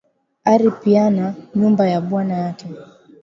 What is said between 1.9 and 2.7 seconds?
ya bwana yake